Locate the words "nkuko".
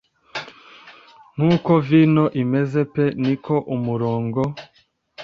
1.35-1.71